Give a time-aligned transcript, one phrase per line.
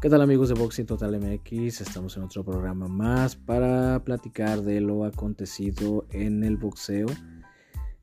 [0.00, 1.80] ¿Qué tal amigos de Boxing Total MX?
[1.80, 7.08] Estamos en otro programa más para platicar de lo acontecido en el boxeo.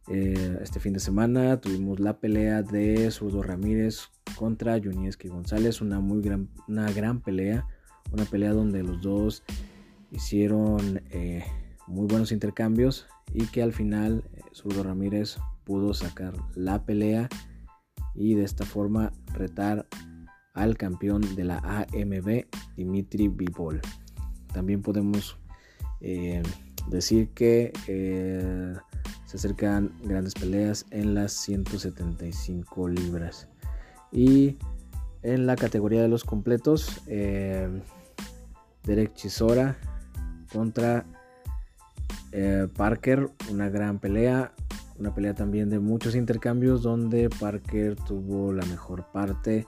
[0.10, 6.01] Eh, este fin de semana tuvimos la pelea de Zurdo Ramírez contra Junieski González, una
[6.01, 7.65] muy gran, una gran pelea,
[8.12, 9.44] una pelea donde los dos
[10.12, 11.46] hicieron eh,
[11.87, 17.30] muy buenos intercambios y que al final eh, Zurdo Ramírez pudo sacar la pelea
[18.14, 19.88] y de esta forma retar
[20.55, 22.45] al campeón de la AMB,
[22.76, 23.82] Dimitri Bivol.
[24.54, 25.38] También podemos
[26.00, 26.41] eh,
[26.88, 28.73] decir que eh,
[29.26, 33.50] se acercan grandes peleas en las 175 libras.
[34.14, 34.58] Y
[35.23, 37.67] en la categoría de los completos, eh,
[38.84, 39.78] Derek Chisora
[40.52, 41.06] contra
[42.76, 44.53] Parker, una gran pelea.
[44.98, 49.67] Una pelea también de muchos intercambios donde Parker tuvo la mejor parte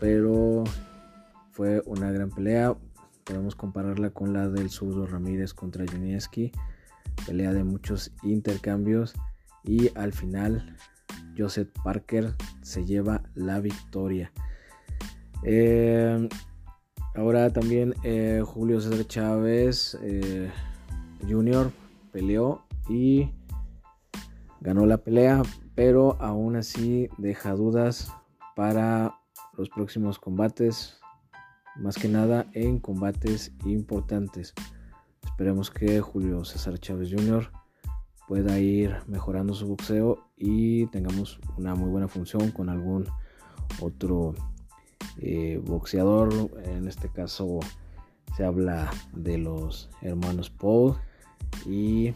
[0.00, 0.64] pero
[1.50, 2.76] fue una gran pelea.
[3.24, 6.52] Podemos compararla con la del zurdo Ramírez contra Junieski.
[7.26, 9.14] Pelea de muchos intercambios.
[9.64, 10.76] Y al final,
[11.36, 14.32] Joseph Parker se lleva la victoria.
[15.42, 16.28] Eh,
[17.14, 20.50] ahora también eh, Julio César Chávez eh,
[21.28, 21.70] Jr.
[22.12, 23.30] peleó y
[24.60, 25.42] ganó la pelea,
[25.74, 28.12] pero aún así deja dudas
[28.56, 29.17] para
[29.58, 30.98] los próximos combates,
[31.76, 34.54] más que nada en combates importantes.
[35.24, 37.50] Esperemos que Julio César Chávez Jr.
[38.28, 43.06] pueda ir mejorando su boxeo y tengamos una muy buena función con algún
[43.80, 44.34] otro
[45.18, 46.32] eh, boxeador.
[46.64, 47.58] En este caso
[48.36, 50.94] se habla de los hermanos Paul
[51.66, 52.14] y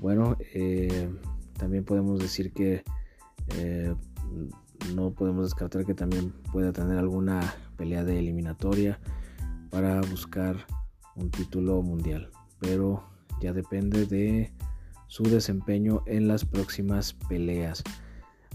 [0.00, 1.08] bueno, eh,
[1.56, 2.82] también podemos decir que
[3.56, 3.94] eh,
[4.94, 8.98] no podemos descartar que también pueda tener alguna pelea de eliminatoria
[9.70, 10.66] para buscar
[11.16, 12.30] un título mundial.
[12.60, 13.04] Pero
[13.40, 14.52] ya depende de
[15.08, 17.82] su desempeño en las próximas peleas.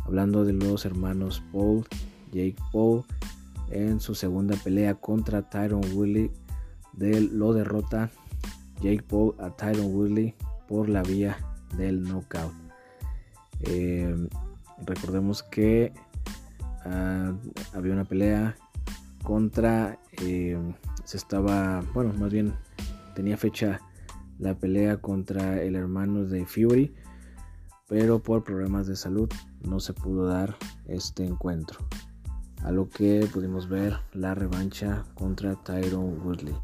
[0.06, 1.85] Hablando de los hermanos Paul,
[2.31, 3.03] Jake Paul
[3.72, 6.31] en su segunda pelea contra Tyron Woodley
[6.94, 8.09] de, lo derrota
[8.81, 10.35] Jake Paul a Tyron Woodley
[10.68, 11.38] por la vía
[11.78, 12.53] del knockout.
[13.62, 14.28] Eh,
[14.85, 15.94] recordemos que
[16.84, 18.56] Había una pelea
[19.23, 20.57] contra, eh,
[21.03, 22.53] se estaba, bueno, más bien
[23.16, 23.79] tenía fecha
[24.38, 26.94] la pelea contra el hermano de Fury,
[27.88, 29.29] pero por problemas de salud
[29.62, 30.56] no se pudo dar
[30.88, 31.79] este encuentro.
[32.63, 36.56] A lo que pudimos ver la revancha contra Tyron Woodley.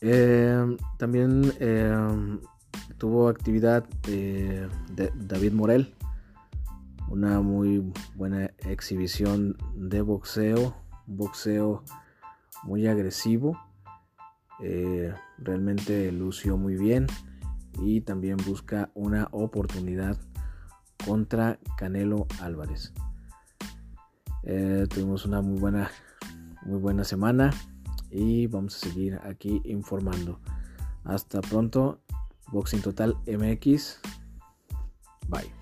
[0.00, 2.38] Eh, también eh,
[2.98, 3.84] tuvo actividad
[5.16, 5.94] David Morel,
[7.10, 10.74] una muy buena exhibición de boxeo,
[11.06, 11.84] boxeo
[12.64, 13.58] muy agresivo.
[14.60, 17.06] Eh, realmente lució muy bien
[17.80, 20.18] y también busca una oportunidad
[21.04, 22.92] contra Canelo Álvarez.
[24.42, 25.90] Eh, tuvimos una muy buena,
[26.62, 27.50] muy buena semana
[28.10, 30.40] y vamos a seguir aquí informando.
[31.04, 32.00] Hasta pronto,
[32.52, 34.00] Boxing Total MX.
[35.28, 35.57] Bye.